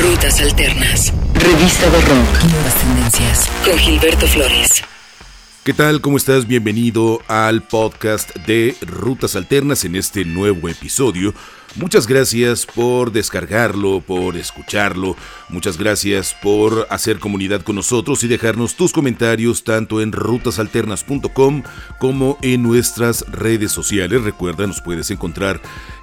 Rutas 0.00 0.40
Alternas. 0.40 1.12
Revista 1.34 1.90
de 1.90 2.00
Rock. 2.02 2.44
Nuevas 2.52 2.74
tendencias. 2.76 3.50
Con 3.64 3.76
Gilberto 3.76 4.28
Flores. 4.28 4.84
¿Qué 5.64 5.74
tal? 5.74 6.00
¿Cómo 6.00 6.16
estás? 6.16 6.46
Bienvenido 6.46 7.20
al 7.26 7.62
podcast 7.62 8.32
de 8.46 8.76
Rutas 8.80 9.34
Alternas 9.34 9.84
en 9.84 9.96
este 9.96 10.24
nuevo 10.24 10.68
episodio 10.68 11.34
Muchas 11.76 12.06
gracias 12.06 12.66
por 12.66 13.12
descargarlo, 13.12 14.00
por 14.00 14.36
escucharlo. 14.36 15.16
Muchas 15.48 15.76
gracias 15.76 16.34
por 16.42 16.86
hacer 16.90 17.18
comunidad 17.18 17.62
con 17.62 17.76
nosotros 17.76 18.24
y 18.24 18.28
dejarnos 18.28 18.74
tus 18.74 18.92
comentarios 18.92 19.64
tanto 19.64 20.00
en 20.00 20.12
rutasalternas.com 20.12 21.62
como 21.98 22.38
en 22.42 22.62
nuestras 22.62 23.24
redes 23.30 23.70
sociales. 23.70 24.22
Recuerda, 24.22 24.66
nos 24.66 24.80
puedes 24.80 25.10
encontrar 25.10 25.60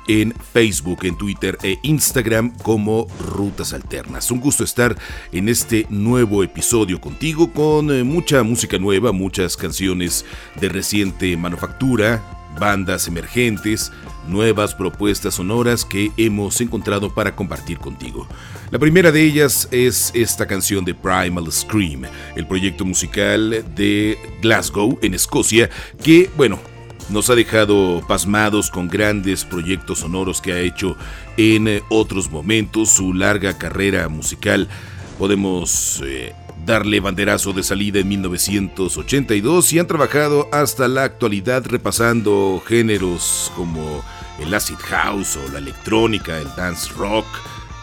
en 0.08 0.34
Facebook, 0.54 1.06
en 1.06 1.18
Twitter 1.18 1.58
e 1.64 1.80
Instagram 1.84 2.56
como 2.58 3.08
Rutas 3.20 3.74
Alternas. 3.74 4.32
Un 4.32 4.40
gusto 4.40 4.64
estar 4.64 4.98
en 5.32 5.50
este 5.50 5.86
nuevo 5.90 6.44
episodio 6.44 7.00
contigo 7.02 7.52
con 7.52 7.92
eh, 7.92 8.04
mucha 8.04 8.44
música 8.44 8.78
nueva, 8.78 9.12
muchas 9.12 9.58
canciones 9.58 10.26
de 10.60 10.70
reciente 10.70 11.36
manufactura, 11.38 12.24
bandas 12.60 13.08
emergentes, 13.08 13.92
nuevas 14.28 14.74
propuestas 14.74 15.36
sonoras 15.36 15.86
que 15.86 16.12
hemos 16.18 16.60
encontrado 16.62 17.14
para 17.14 17.36
compartir 17.36 17.78
contigo. 17.78 18.28
La 18.72 18.80
primera 18.80 19.12
de 19.12 19.22
ellas 19.22 19.68
es 19.72 20.12
esta 20.14 20.48
canción 20.48 20.84
de 20.86 20.96
Primal 20.96 21.52
Scream, 21.52 22.04
el 22.36 22.48
proyecto 22.48 22.86
musical 22.86 23.64
de 23.76 24.18
Glasgow, 24.42 24.98
en 25.02 25.14
Escocia, 25.14 25.70
que, 26.04 26.30
bueno, 26.36 26.60
nos 27.10 27.30
ha 27.30 27.36
dejado 27.36 28.02
pasmados 28.08 28.72
con 28.72 28.88
grandes 28.88 29.46
proyectos 29.46 30.00
sonoros 30.00 30.42
que 30.42 30.54
ha 30.54 30.60
hecho 30.60 30.98
en 31.38 31.82
otros 31.90 32.30
momentos, 32.32 32.90
su 32.90 33.14
larga 33.14 33.58
carrera 33.58 34.10
musical. 34.10 34.68
Podemos 35.20 36.02
eh, 36.06 36.34
darle 36.66 37.00
banderazo 37.00 37.54
de 37.54 37.64
salida 37.64 38.00
en 38.00 38.08
1982 38.08 39.74
y 39.74 39.80
han 39.80 39.88
trabajado 39.88 40.50
hasta 40.52 40.88
la 40.88 41.04
actualidad 41.04 41.66
repasando 41.66 42.62
géneros 42.66 43.52
como 43.56 44.04
el 44.40 44.54
acid 44.54 44.78
house 44.78 45.38
o 45.38 45.52
la 45.52 45.60
electrónica, 45.60 46.40
el 46.40 46.50
dance 46.58 46.92
rock, 46.98 47.26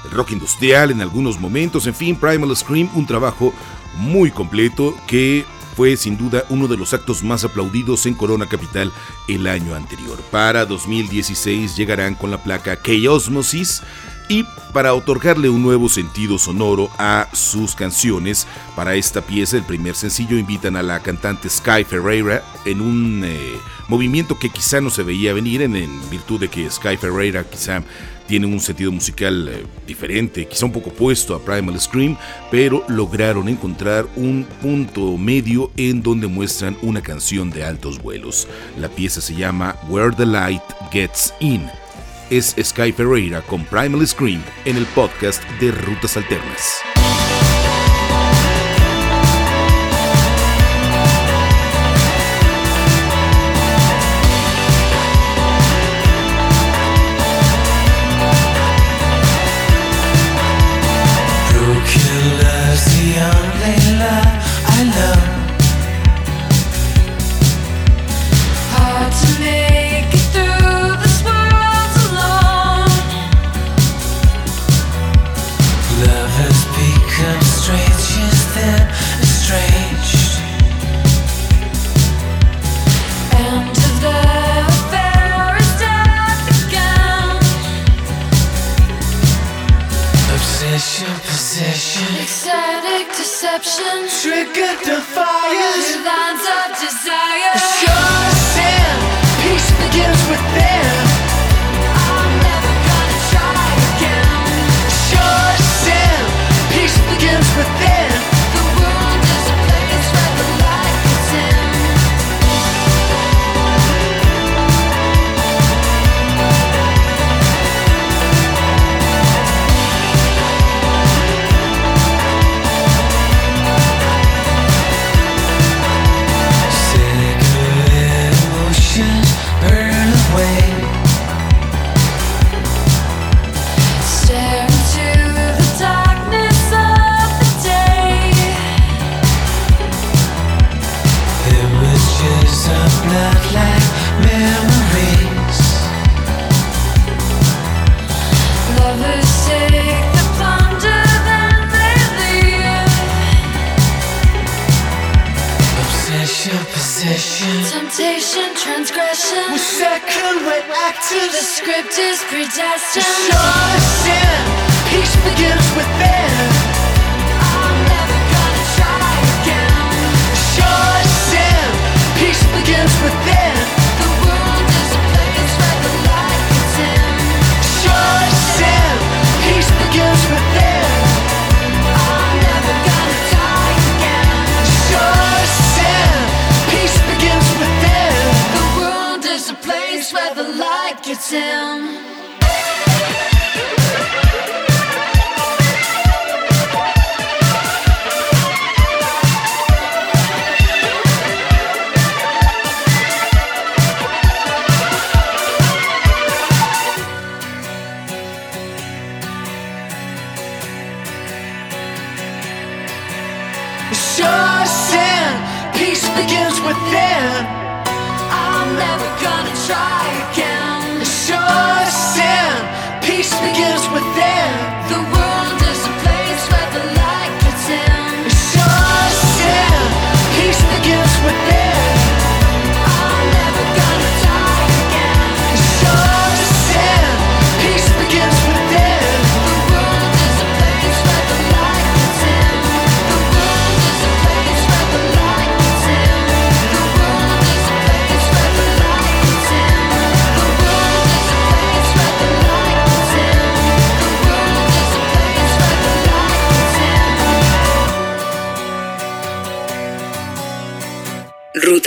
el 0.05 0.11
rock 0.11 0.33
industrial 0.33 0.91
en 0.91 1.01
algunos 1.01 1.39
momentos, 1.39 1.87
en 1.87 1.95
fin, 1.95 2.17
Primal 2.17 2.55
Scream, 2.57 2.91
un 2.95 3.07
trabajo 3.07 3.55
muy 3.97 4.31
completo 4.31 4.97
que 5.07 5.45
fue 5.77 5.97
sin 5.97 6.17
duda 6.17 6.45
uno 6.49 6.69
de 6.69 6.77
los 6.77 6.93
actos 6.95 7.23
más 7.23 7.45
aplaudidos 7.45 8.07
en 8.07 8.15
Corona 8.15 8.49
Capital 8.49 8.93
el 9.29 9.47
año 9.47 9.75
anterior. 9.75 10.19
Para 10.31 10.67
2016 10.67 11.77
llegarán 11.77 12.15
con 12.15 12.31
la 12.31 12.43
placa 12.43 12.77
K-Osmosis 12.77 13.83
y 14.29 14.45
para 14.73 14.95
otorgarle 14.95 15.49
un 15.49 15.63
nuevo 15.63 15.89
sentido 15.89 16.39
sonoro 16.39 16.89
a 16.99 17.29
sus 17.33 17.75
canciones, 17.75 18.47
para 18.75 18.95
esta 18.95 19.21
pieza, 19.21 19.57
el 19.57 19.65
primer 19.65 19.95
sencillo, 19.95 20.39
invitan 20.39 20.77
a 20.77 20.83
la 20.83 21.01
cantante 21.01 21.49
Sky 21.49 21.85
Ferreira 21.85 22.43
en 22.65 22.81
un 22.81 23.23
eh, 23.25 23.53
movimiento 23.89 24.39
que 24.39 24.49
quizá 24.49 24.81
no 24.81 24.91
se 24.91 25.03
veía 25.03 25.35
venir 25.35 25.63
en, 25.63 25.73
virtud 26.11 26.41
de 26.41 26.49
que 26.49 26.71
Sky 26.71 26.97
Ferreira 26.97 27.45
quizá 27.45 27.83
tiene 28.27 28.47
un 28.47 28.61
sentido 28.61 28.91
musical 28.93 29.49
eh, 29.49 29.67
diferente, 29.87 30.47
quizá 30.47 30.65
un 30.65 30.73
poco 30.73 30.91
opuesto 30.91 31.35
a 31.35 31.45
Primal 31.45 31.79
Scream, 31.79 32.17
pero 32.51 32.85
lograron 32.89 33.49
encontrar 33.49 34.07
un 34.17 34.47
punto 34.63 35.19
medio 35.19 35.71
en 35.77 36.03
donde 36.03 36.29
muestran 36.29 36.77
una 36.81 37.03
canción 37.03 37.51
de 37.51 37.65
altos 37.65 38.01
vuelos. 38.01 38.49
La 38.79 38.89
pieza 38.89 39.21
se 39.21 39.35
llama 39.35 39.77
Where 39.89 40.15
the 40.17 40.25
Light 40.25 40.63
Gets 40.91 41.35
In 41.41 41.82
es 42.33 42.57
Sky 42.63 42.93
Ferreira 42.93 43.43
con 43.43 43.63
Primal 43.67 44.07
Scream 44.07 44.43
en 44.65 44.77
el 44.79 44.87
podcast 44.87 45.45
de 45.61 45.71
Rutas 45.71 46.17
Alternas. 46.17 46.92
Trick 93.75 94.53
triggered 94.53 95.02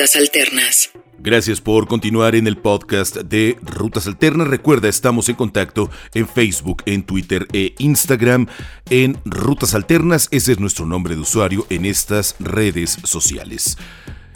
Rutas 0.06 0.22
Alternas. 0.22 0.92
Gracias 1.18 1.62
por 1.62 1.88
continuar 1.88 2.36
en 2.36 2.46
el 2.46 2.58
podcast 2.58 3.16
de 3.16 3.58
Rutas 3.64 4.06
Alternas. 4.06 4.48
Recuerda, 4.48 4.88
estamos 4.88 5.30
en 5.30 5.36
contacto 5.36 5.90
en 6.14 6.28
Facebook, 6.28 6.84
en 6.86 7.02
Twitter 7.02 7.48
e 7.54 7.74
Instagram 7.80 8.46
en 8.92 9.18
Rutas 9.26 9.74
Alternas. 9.74 10.28
Ese 10.30 10.52
es 10.52 10.60
nuestro 10.60 10.86
nombre 10.86 11.16
de 11.16 11.22
usuario 11.22 11.66
en 11.72 11.86
estas 11.86 12.36
redes 12.40 13.00
sociales. 13.04 13.80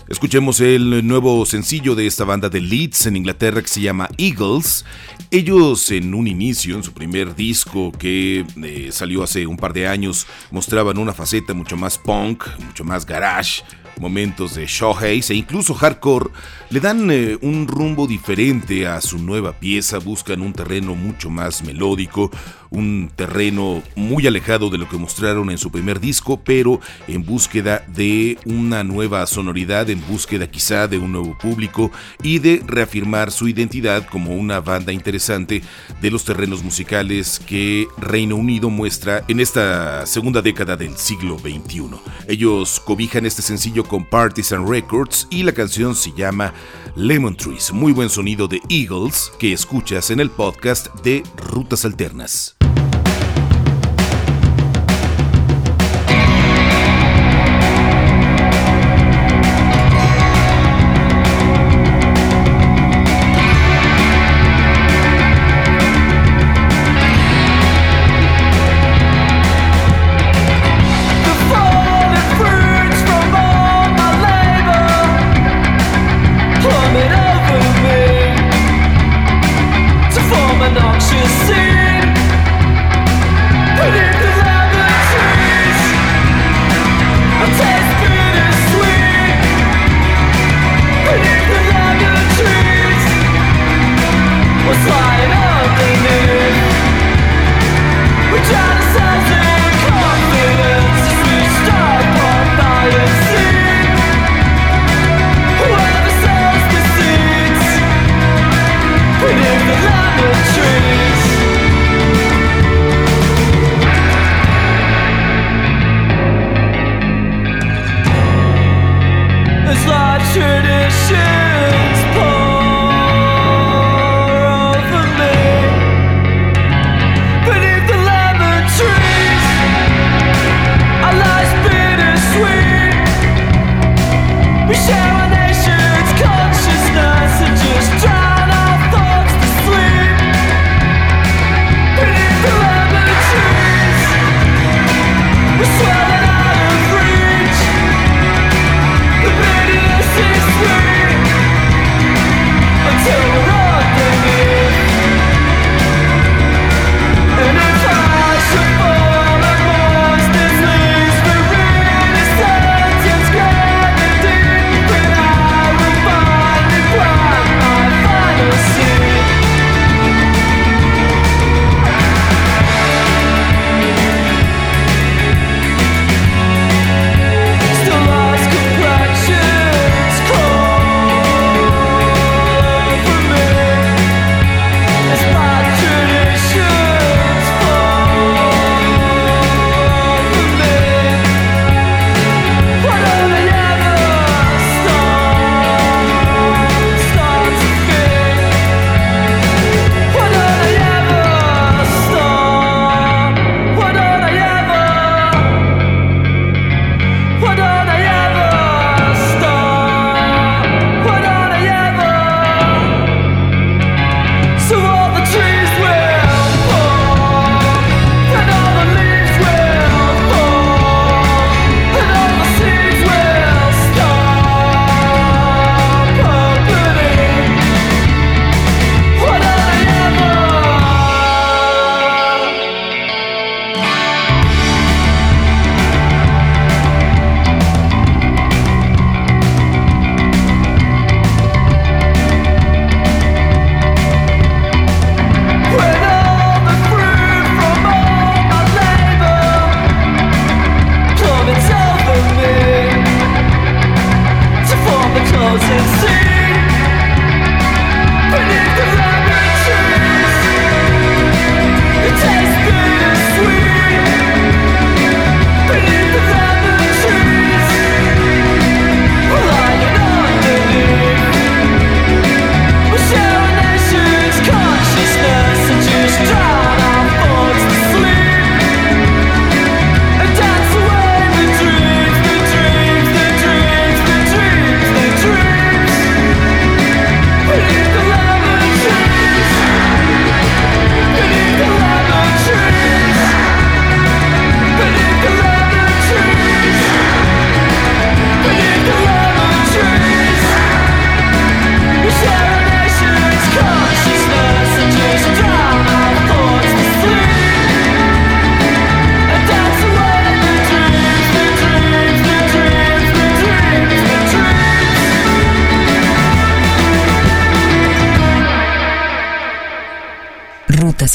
Escuchemos 0.07 0.59
el 0.59 1.05
nuevo 1.07 1.45
sencillo 1.45 1.93
de 1.93 2.07
esta 2.07 2.23
banda 2.23 2.49
de 2.49 2.61
Leeds 2.61 3.05
en 3.05 3.17
Inglaterra 3.17 3.61
que 3.61 3.67
se 3.67 3.81
llama 3.81 4.09
Eagles. 4.17 4.85
Ellos 5.29 5.91
en 5.91 6.15
un 6.15 6.27
inicio, 6.27 6.77
en 6.77 6.81
su 6.81 6.93
primer 6.93 7.35
disco 7.35 7.91
que 7.91 8.43
eh, 8.63 8.89
salió 8.91 9.21
hace 9.21 9.45
un 9.45 9.57
par 9.57 9.73
de 9.73 9.87
años, 9.87 10.25
mostraban 10.49 10.97
una 10.97 11.13
faceta 11.13 11.53
mucho 11.53 11.77
más 11.77 11.99
punk, 11.99 12.45
mucho 12.57 12.83
más 12.83 13.05
garage, 13.05 13.61
momentos 13.99 14.55
de 14.55 14.65
showhaze 14.65 15.33
e 15.33 15.37
incluso 15.37 15.73
hardcore, 15.73 16.31
le 16.69 16.79
dan 16.79 17.11
eh, 17.11 17.37
un 17.41 17.67
rumbo 17.67 18.07
diferente 18.07 18.87
a 18.87 19.01
su 19.01 19.19
nueva 19.19 19.53
pieza, 19.53 19.99
buscan 19.99 20.41
un 20.41 20.53
terreno 20.53 20.95
mucho 20.95 21.29
más 21.29 21.63
melódico, 21.63 22.31
un 22.71 23.11
terreno 23.15 23.81
muy 23.95 24.27
alejado 24.27 24.69
de 24.69 24.77
lo 24.77 24.87
que 24.87 24.97
mostraron 24.97 25.49
en 25.49 25.57
su 25.57 25.71
primer 25.71 25.99
disco, 25.99 26.41
pero 26.43 26.79
en 27.07 27.25
búsqueda 27.25 27.83
de 27.87 28.37
una 28.45 28.83
nueva 28.83 29.25
sonoridad, 29.27 29.89
en 29.89 30.05
búsqueda 30.07 30.49
quizá 30.49 30.87
de 30.87 30.97
un 30.97 31.11
nuevo 31.11 31.37
público 31.37 31.91
y 32.21 32.39
de 32.39 32.61
reafirmar 32.65 33.31
su 33.31 33.47
identidad 33.47 34.05
como 34.07 34.35
una 34.35 34.59
banda 34.59 34.91
interesante 34.91 35.61
de 36.01 36.11
los 36.11 36.23
terrenos 36.23 36.63
musicales 36.63 37.39
que 37.39 37.87
Reino 37.97 38.35
Unido 38.35 38.69
muestra 38.69 39.23
en 39.27 39.39
esta 39.39 40.05
segunda 40.05 40.41
década 40.41 40.75
del 40.75 40.95
siglo 40.97 41.37
XXI. 41.39 41.89
Ellos 42.27 42.79
cobijan 42.79 43.25
este 43.25 43.41
sencillo 43.41 43.83
con 43.83 44.05
Partisan 44.05 44.67
Records 44.67 45.27
y 45.29 45.43
la 45.43 45.51
canción 45.51 45.95
se 45.95 46.11
llama 46.11 46.53
Lemon 46.95 47.35
Trees, 47.35 47.71
muy 47.71 47.93
buen 47.93 48.09
sonido 48.09 48.47
de 48.47 48.61
Eagles 48.69 49.31
que 49.39 49.53
escuchas 49.53 50.09
en 50.11 50.19
el 50.19 50.29
podcast 50.29 50.93
de 51.01 51.23
Rutas 51.37 51.85
Alternas. 51.85 52.58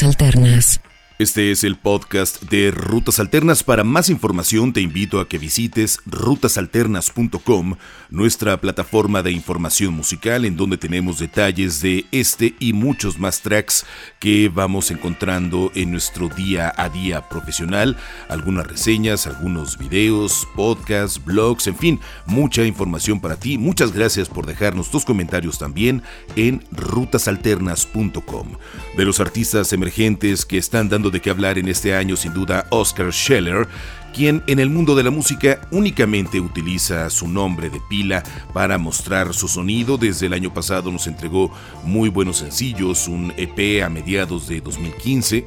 Alternas. 0.03 0.79
Este 1.17 1.51
es 1.51 1.63
el 1.63 1.77
podcast 1.77 2.43
de 2.43 2.71
Rutas 2.71 3.21
Alternas. 3.21 3.63
Para 3.63 3.85
más 3.85 4.09
información 4.09 4.73
te 4.73 4.81
invito 4.81 5.21
a 5.21 5.29
que 5.29 5.37
visites 5.37 6.01
rutasalternas.com, 6.05 7.75
nuestra 8.09 8.59
plataforma 8.59 9.23
de 9.23 9.31
información 9.31 9.93
musical 9.93 10.43
en 10.43 10.57
donde 10.57 10.77
tenemos 10.77 11.17
detalles 11.17 11.81
de 11.81 12.03
este 12.11 12.55
y 12.59 12.73
muchos 12.73 13.17
más 13.17 13.39
tracks 13.39 13.85
que 14.19 14.51
vamos 14.53 14.91
encontrando 14.91 15.71
en 15.73 15.91
nuestro 15.91 16.27
día 16.27 16.73
a 16.75 16.89
día 16.89 17.29
profesional, 17.29 17.95
algunas 18.27 18.67
reseñas, 18.67 19.25
algunos 19.25 19.77
videos, 19.77 20.45
podcasts, 20.53 21.23
blogs, 21.23 21.67
en 21.67 21.77
fin, 21.77 21.99
mucha 22.25 22.65
información 22.65 23.21
para 23.21 23.37
ti. 23.37 23.57
Muchas 23.57 23.93
gracias 23.93 24.27
por 24.27 24.45
dejarnos 24.45 24.91
tus 24.91 25.05
comentarios 25.05 25.59
también 25.59 26.03
en 26.35 26.61
rutasalternas.com. 26.73 28.57
De 28.97 29.05
los 29.05 29.21
artistas 29.21 29.71
emergentes 29.71 30.45
que 30.45 30.57
están 30.57 30.89
dando 30.89 31.04
de 31.09 31.21
qué 31.21 31.29
hablar 31.29 31.57
en 31.57 31.67
este 31.67 31.95
año 31.95 32.15
sin 32.15 32.33
duda 32.33 32.65
Oscar 32.69 33.11
Scheller, 33.11 33.67
quien 34.13 34.43
en 34.47 34.59
el 34.59 34.69
mundo 34.69 34.95
de 34.95 35.03
la 35.03 35.11
música 35.11 35.59
únicamente 35.71 36.39
utiliza 36.39 37.09
su 37.09 37.27
nombre 37.27 37.69
de 37.69 37.81
pila 37.89 38.23
para 38.53 38.77
mostrar 38.77 39.33
su 39.33 39.47
sonido. 39.47 39.97
Desde 39.97 40.27
el 40.27 40.33
año 40.33 40.53
pasado 40.53 40.91
nos 40.91 41.07
entregó 41.07 41.51
muy 41.83 42.09
buenos 42.09 42.37
sencillos, 42.37 43.07
un 43.07 43.33
EP 43.37 43.83
a 43.83 43.89
mediados 43.89 44.47
de 44.47 44.61
2015 44.61 45.45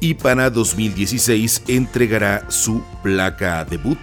y 0.00 0.14
para 0.14 0.50
2016 0.50 1.62
entregará 1.68 2.50
su 2.50 2.82
placa 3.02 3.64
debut 3.64 3.98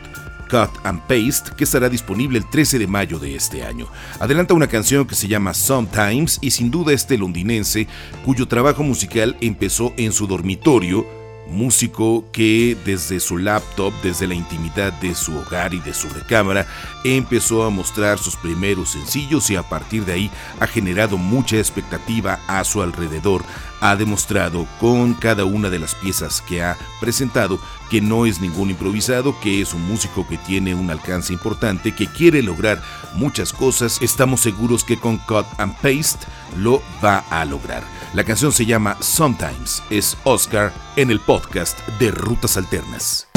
Cut 0.49 0.71
and 0.83 1.01
Paste, 1.01 1.51
que 1.55 1.63
estará 1.63 1.87
disponible 1.87 2.37
el 2.39 2.49
13 2.49 2.79
de 2.79 2.87
mayo 2.87 3.19
de 3.19 3.35
este 3.35 3.63
año. 3.63 3.87
Adelanta 4.19 4.53
una 4.53 4.67
canción 4.67 5.05
que 5.05 5.15
se 5.15 5.27
llama 5.27 5.53
Sometimes 5.53 6.39
y 6.41 6.51
sin 6.51 6.71
duda 6.71 6.91
este 6.91 7.17
londinense, 7.17 7.87
cuyo 8.25 8.47
trabajo 8.47 8.83
musical 8.83 9.37
empezó 9.39 9.93
en 9.97 10.11
su 10.11 10.27
dormitorio, 10.27 11.05
músico 11.49 12.25
que 12.31 12.77
desde 12.85 13.19
su 13.19 13.37
laptop, 13.37 13.93
desde 14.03 14.27
la 14.27 14.35
intimidad 14.35 14.93
de 14.93 15.15
su 15.15 15.35
hogar 15.37 15.73
y 15.73 15.79
de 15.79 15.93
su 15.93 16.07
recámara, 16.09 16.67
empezó 17.03 17.63
a 17.63 17.69
mostrar 17.69 18.19
sus 18.19 18.35
primeros 18.35 18.91
sencillos 18.91 19.49
y 19.49 19.55
a 19.55 19.63
partir 19.63 20.05
de 20.05 20.13
ahí 20.13 20.31
ha 20.59 20.67
generado 20.67 21.17
mucha 21.17 21.57
expectativa 21.57 22.39
a 22.47 22.63
su 22.63 22.81
alrededor. 22.81 23.43
Ha 23.81 23.95
demostrado 23.95 24.67
con 24.79 25.13
cada 25.13 25.45
una 25.45 25.69
de 25.69 25.79
las 25.79 25.95
piezas 25.95 26.41
que 26.41 26.61
ha 26.61 26.77
presentado 26.99 27.59
que 27.89 28.01
no 28.01 28.25
es 28.25 28.39
ningún 28.39 28.69
improvisado, 28.69 29.39
que 29.39 29.61
es 29.61 29.73
un 29.73 29.87
músico 29.87 30.27
que 30.27 30.37
tiene 30.37 30.75
un 30.75 30.91
alcance 30.91 31.33
importante, 31.33 31.95
que 31.95 32.07
quiere 32.07 32.43
lograr 32.43 32.81
muchas 33.15 33.51
cosas. 33.51 34.01
Estamos 34.01 34.41
seguros 34.41 34.83
que 34.83 34.97
con 34.97 35.17
Cut 35.17 35.45
and 35.57 35.73
Paste 35.75 36.27
lo 36.57 36.81
va 37.03 37.19
a 37.29 37.45
lograr. 37.45 37.83
La 38.13 38.23
canción 38.23 38.51
se 38.51 38.65
llama 38.65 38.97
Sometimes, 38.99 39.83
es 39.89 40.17
Oscar 40.23 40.73
en 40.95 41.11
el 41.11 41.19
podcast 41.19 41.79
de 41.99 42.11
Rutas 42.11 42.57
Alternas. 42.57 43.29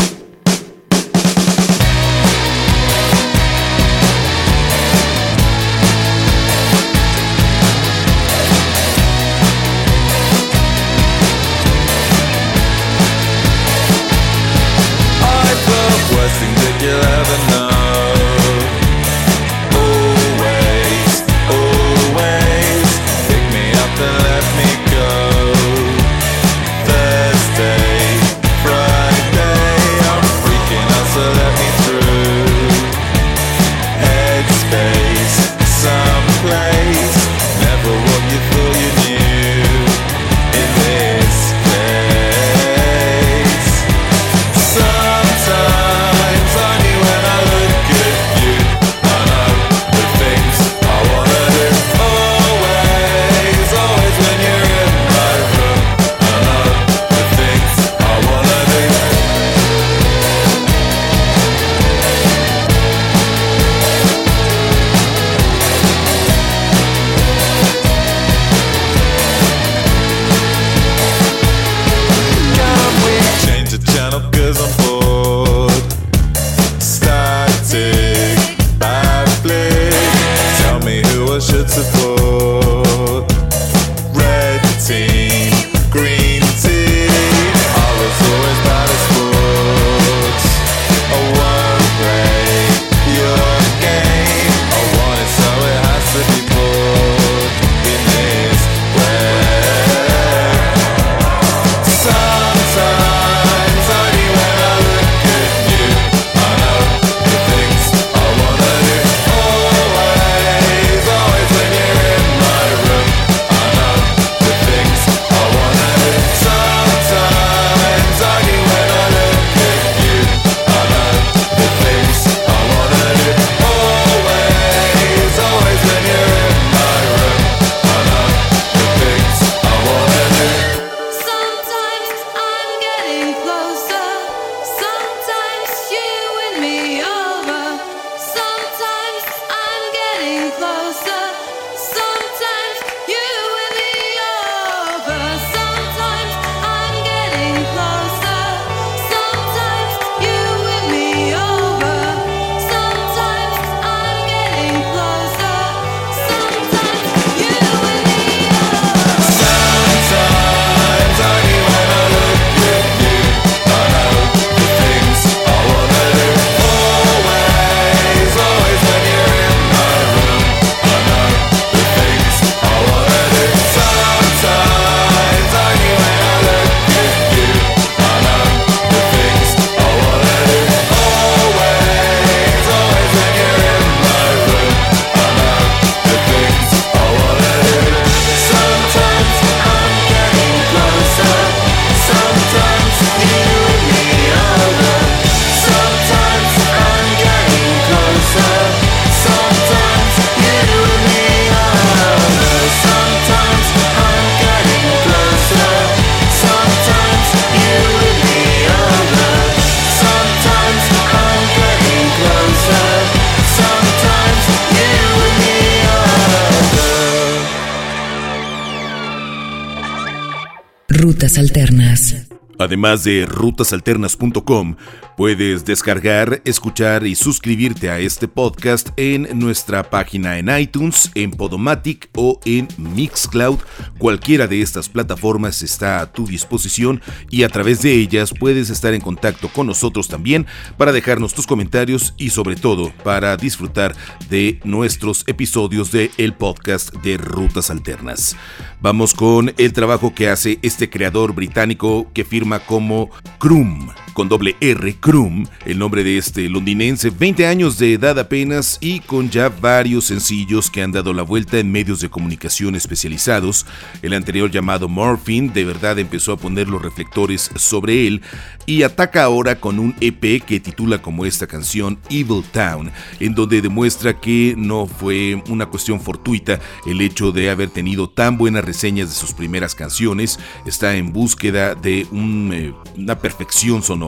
Alternas. 221.38 222.28
Además 222.58 223.02
de 223.02 223.26
rutasalternas.com, 223.26 224.76
puedes 225.16 225.64
descargar, 225.64 226.42
escuchar 226.44 227.06
y 227.06 227.16
suscribirte 227.16 227.90
a 227.90 227.98
este 227.98 228.28
podcast 228.28 228.90
en 228.96 229.28
nuestra 229.38 229.90
página 229.90 230.38
en 230.38 230.48
iTunes, 230.56 231.10
en 231.14 231.32
Podomatic 231.32 232.08
o 232.14 232.38
en 232.44 232.68
Mixcloud. 232.76 233.58
Cualquiera 233.98 234.46
de 234.46 234.62
estas 234.62 234.88
plataformas 234.88 235.62
está 235.62 236.00
a 236.00 236.12
tu 236.12 236.26
disposición 236.26 237.00
y 237.30 237.42
a 237.42 237.48
través 237.48 237.82
de 237.82 237.94
ellas 237.94 238.32
puedes 238.38 238.70
estar 238.70 238.94
en 238.94 239.00
contacto 239.00 239.48
con 239.48 239.66
nosotros 239.66 240.06
también 240.06 240.46
para 240.76 240.92
dejarnos 240.92 241.34
tus 241.34 241.46
comentarios 241.46 242.14
y 242.16 242.30
sobre 242.30 242.54
todo 242.54 242.92
para 243.02 243.36
disfrutar 243.36 243.96
de 244.30 244.60
nuestros 244.62 245.24
episodios 245.26 245.90
de 245.90 246.10
el 246.16 246.34
podcast 246.34 246.94
de 246.96 247.16
Rutas 247.16 247.70
Alternas. 247.70 248.36
Vamos 248.82 249.14
con 249.14 249.54
el 249.58 249.72
trabajo 249.72 250.12
que 250.12 250.28
hace 250.28 250.58
este 250.62 250.90
creador 250.90 251.36
británico 251.36 252.08
que 252.12 252.24
firma 252.24 252.58
como 252.58 253.10
Krum, 253.38 253.90
con 254.12 254.28
doble 254.28 254.56
R, 254.60 254.96
Krum, 254.96 255.46
el 255.64 255.78
nombre 255.78 256.04
de 256.04 256.18
este 256.18 256.48
londinense, 256.48 257.10
20 257.10 257.46
años 257.46 257.78
de 257.78 257.94
edad 257.94 258.18
apenas 258.18 258.78
y 258.80 259.00
con 259.00 259.30
ya 259.30 259.48
varios 259.48 260.04
sencillos 260.04 260.70
que 260.70 260.82
han 260.82 260.92
dado 260.92 261.12
la 261.12 261.22
vuelta 261.22 261.58
en 261.58 261.72
medios 261.72 262.00
de 262.00 262.10
comunicación 262.10 262.74
especializados. 262.74 263.66
El 264.02 264.12
anterior 264.12 264.50
llamado 264.50 264.88
Morphine 264.88 265.52
de 265.52 265.64
verdad 265.64 265.98
empezó 265.98 266.32
a 266.32 266.36
poner 266.36 266.68
los 266.68 266.82
reflectores 266.82 267.50
sobre 267.56 268.06
él 268.06 268.22
y 268.66 268.82
ataca 268.82 269.24
ahora 269.24 269.58
con 269.58 269.78
un 269.78 269.94
EP 270.00 270.42
que 270.44 270.60
titula 270.60 271.00
como 271.00 271.26
esta 271.26 271.46
canción 271.46 271.98
Evil 272.10 272.44
Town, 272.52 272.90
en 273.20 273.34
donde 273.34 273.60
demuestra 273.60 274.20
que 274.20 274.54
no 274.56 274.86
fue 274.86 275.42
una 275.48 275.66
cuestión 275.66 276.00
fortuita 276.00 276.60
el 276.86 277.00
hecho 277.00 277.32
de 277.32 277.50
haber 277.50 277.70
tenido 277.70 278.08
tan 278.08 278.38
buena 278.38 278.60
reseñas 278.60 279.08
de 279.08 279.14
sus 279.14 279.32
primeras 279.32 279.74
canciones, 279.74 280.38
está 280.66 280.94
en 280.96 281.12
búsqueda 281.12 281.74
de 281.74 282.06
eh, 282.12 282.72
una 282.96 283.18
perfección 283.18 283.82
sonora, 283.82 284.01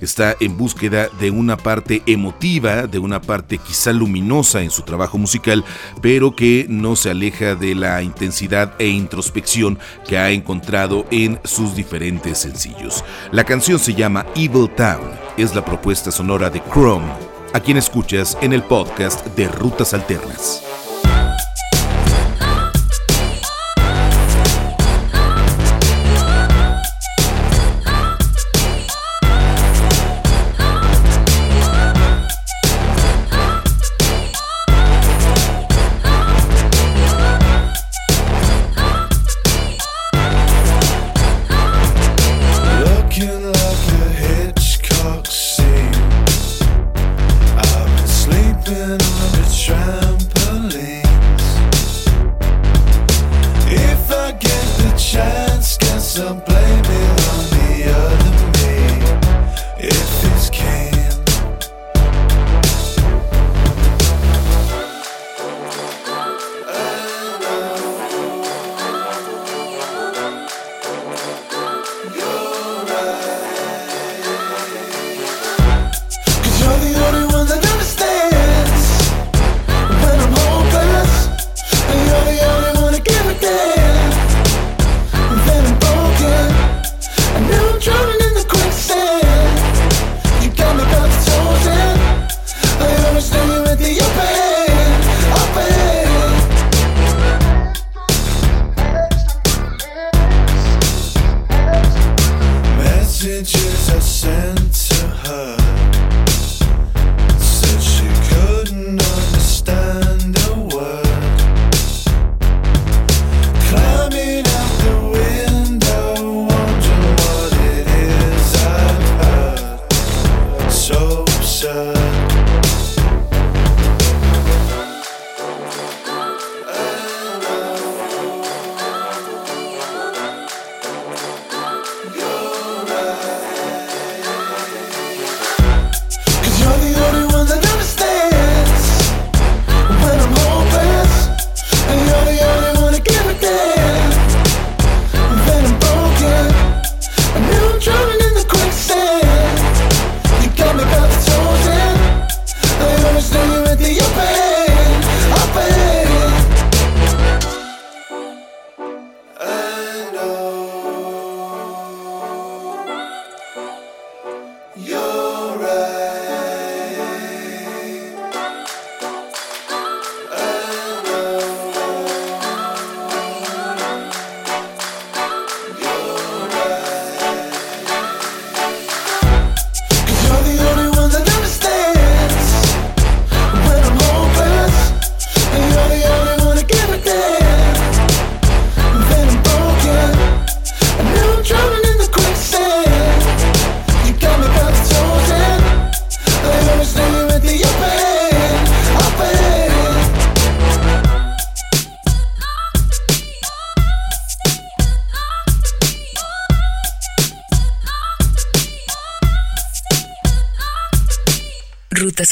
está 0.00 0.36
en 0.40 0.56
búsqueda 0.56 1.08
de 1.20 1.30
una 1.30 1.56
parte 1.56 2.02
emotiva, 2.06 2.86
de 2.86 2.98
una 2.98 3.20
parte 3.20 3.58
quizá 3.58 3.92
luminosa 3.92 4.62
en 4.62 4.70
su 4.70 4.82
trabajo 4.82 5.18
musical, 5.18 5.64
pero 6.02 6.34
que 6.34 6.66
no 6.68 6.96
se 6.96 7.10
aleja 7.10 7.54
de 7.54 7.74
la 7.74 8.02
intensidad 8.02 8.74
e 8.78 8.88
introspección 8.88 9.78
que 10.06 10.18
ha 10.18 10.30
encontrado 10.30 11.06
en 11.10 11.38
sus 11.44 11.76
diferentes 11.76 12.38
sencillos. 12.38 13.04
La 13.30 13.44
canción 13.44 13.78
se 13.78 13.94
llama 13.94 14.26
Evil 14.34 14.68
Town, 14.76 15.10
es 15.36 15.54
la 15.54 15.64
propuesta 15.64 16.10
sonora 16.10 16.50
de 16.50 16.62
Chrome, 16.72 17.06
a 17.52 17.60
quien 17.60 17.76
escuchas 17.76 18.36
en 18.40 18.52
el 18.52 18.62
podcast 18.62 19.26
de 19.36 19.48
Rutas 19.48 19.94
Alternas. 19.94 20.85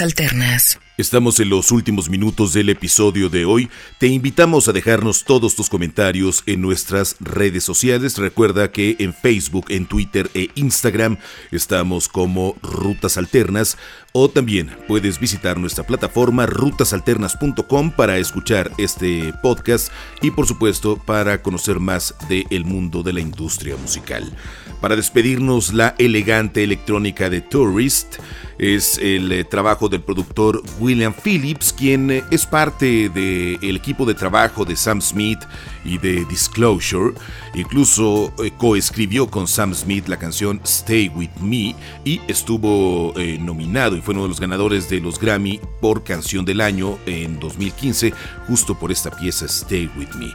Alternas. 0.01 0.79
Estamos 0.97 1.41
en 1.41 1.49
los 1.49 1.73
últimos 1.73 2.09
minutos 2.09 2.53
del 2.53 2.69
episodio 2.69 3.29
de 3.29 3.45
hoy. 3.45 3.69
Te 3.99 4.07
invitamos 4.07 4.69
a 4.69 4.73
dejarnos 4.73 5.25
todos 5.25 5.57
tus 5.57 5.69
comentarios 5.69 6.45
en 6.47 6.61
nuestras 6.61 7.17
redes 7.19 7.65
sociales. 7.65 8.17
Recuerda 8.17 8.71
que 8.71 8.95
en 9.01 9.13
Facebook, 9.13 9.67
en 9.71 9.87
Twitter 9.87 10.31
e 10.35 10.51
Instagram 10.55 11.19
estamos 11.51 12.09
como 12.09 12.57
Rutas 12.63 13.19
Alternas 13.19 13.77
o 14.13 14.31
también 14.31 14.71
puedes 14.87 15.19
visitar 15.19 15.59
nuestra 15.59 15.85
plataforma 15.85 16.47
rutasalternas.com 16.47 17.91
para 17.91 18.19
escuchar 18.19 18.71
este 18.79 19.33
podcast 19.43 19.93
y 20.23 20.31
por 20.31 20.47
supuesto 20.47 20.97
para 21.05 21.43
conocer 21.43 21.81
más 21.81 22.15
del 22.29 22.65
mundo 22.65 23.03
de 23.03 23.15
la 23.15 23.21
industria 23.21 23.75
musical. 23.77 24.33
Para 24.81 24.95
despedirnos, 24.95 25.75
la 25.75 25.97
elegante 25.99 26.63
electrónica 26.63 27.29
de 27.29 27.41
Tourist 27.41 28.19
es 28.59 28.99
el 28.99 29.31
eh, 29.33 29.45
trabajo 29.45 29.88
del 29.88 30.03
productor 30.03 30.62
William 30.79 31.12
Phillips, 31.14 31.73
quien 31.73 32.11
eh, 32.11 32.25
es 32.31 32.47
parte 32.47 33.09
del 33.09 33.77
equipo 33.77 34.05
de 34.05 34.14
trabajo 34.14 34.64
de 34.64 34.77
Sam 34.77 35.01
Smith 35.01 35.40
y 35.85 35.99
de 35.99 36.25
Disclosure. 36.27 37.14
Incluso 37.55 38.33
eh, 38.43 38.51
coescribió 38.57 39.29
con 39.29 39.47
Sam 39.49 39.75
Smith 39.75 40.09
la 40.09 40.19
canción 40.19 40.61
Stay 40.64 41.09
With 41.09 41.37
Me 41.40 41.75
y 42.05 42.21
estuvo 42.29 43.14
nominado 43.40 43.97
y 43.97 44.01
fue 44.01 44.14
uno 44.14 44.25
de 44.25 44.29
los 44.29 44.40
ganadores 44.40 44.88
de 44.88 45.01
los 45.01 45.19
Grammy 45.19 45.61
por 45.81 46.05
canción 46.05 46.45
del 46.45 46.61
año 46.61 46.99
en 47.07 47.38
2015, 47.40 48.12
justo 48.49 48.79
por 48.79 48.93
esta 48.93 49.11
pieza 49.11 49.47
Stay 49.47 49.90
With 49.97 50.14
Me. 50.19 50.33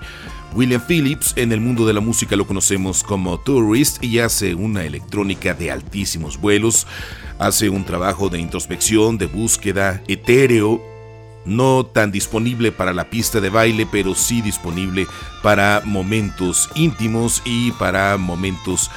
William 0.55 0.81
Phillips 0.81 1.33
en 1.35 1.51
el 1.51 1.61
mundo 1.61 1.85
de 1.85 1.93
la 1.93 2.01
música 2.01 2.35
lo 2.35 2.47
conocemos 2.47 3.03
como 3.03 3.39
Tourist 3.39 4.03
y 4.03 4.19
hace 4.19 4.55
una 4.55 4.83
electrónica 4.83 5.53
de 5.53 5.71
altísimos 5.71 6.39
vuelos, 6.39 6.87
hace 7.39 7.69
un 7.69 7.85
trabajo 7.85 8.29
de 8.29 8.39
introspección, 8.39 9.17
de 9.17 9.25
búsqueda, 9.25 10.03
etéreo, 10.07 10.81
no 11.45 11.85
tan 11.85 12.11
disponible 12.11 12.71
para 12.71 12.93
la 12.93 13.09
pista 13.09 13.39
de 13.39 13.49
baile, 13.49 13.87
pero 13.91 14.13
sí 14.13 14.41
disponible 14.41 15.07
para 15.41 15.81
momentos 15.85 16.69
íntimos 16.75 17.41
y 17.45 17.71
para 17.71 18.17
momentos 18.17 18.91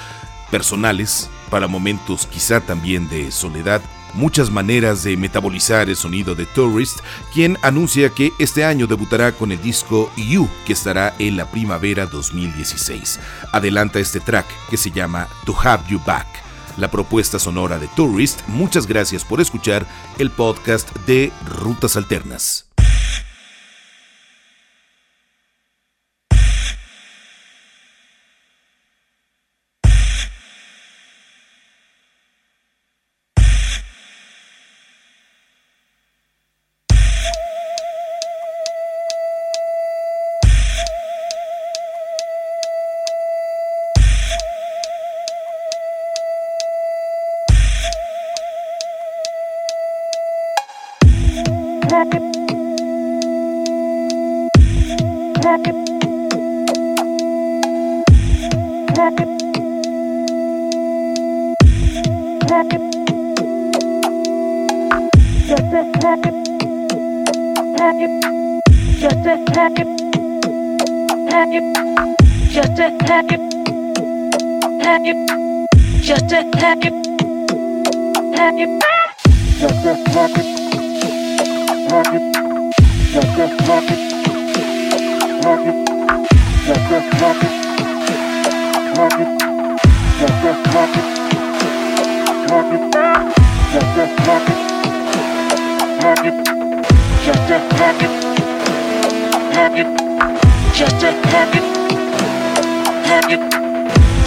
personales, 0.50 1.30
para 1.50 1.68
momentos 1.68 2.26
quizá 2.26 2.60
también 2.60 3.08
de 3.08 3.30
soledad 3.30 3.80
muchas 4.14 4.50
maneras 4.50 5.02
de 5.02 5.16
metabolizar 5.16 5.88
el 5.88 5.96
sonido 5.96 6.34
de 6.34 6.46
Tourist, 6.46 6.98
quien 7.32 7.58
anuncia 7.62 8.10
que 8.10 8.32
este 8.38 8.64
año 8.64 8.86
debutará 8.86 9.32
con 9.32 9.52
el 9.52 9.60
disco 9.62 10.10
You, 10.16 10.48
que 10.66 10.72
estará 10.72 11.14
en 11.18 11.36
la 11.36 11.50
primavera 11.50 12.06
2016. 12.06 13.20
Adelanta 13.52 14.00
este 14.00 14.20
track 14.20 14.46
que 14.70 14.76
se 14.76 14.90
llama 14.90 15.28
To 15.44 15.56
Have 15.58 15.84
You 15.88 16.00
Back. 16.04 16.41
La 16.76 16.90
propuesta 16.90 17.38
sonora 17.38 17.78
de 17.78 17.88
Tourist, 17.88 18.40
muchas 18.48 18.86
gracias 18.86 19.24
por 19.24 19.40
escuchar 19.40 19.86
el 20.18 20.30
podcast 20.30 20.94
de 21.06 21.30
Rutas 21.44 21.96
Alternas. 21.96 22.66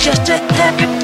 Just 0.05 0.27
to 0.27 0.33
have 0.33 0.79
you, 0.79 0.95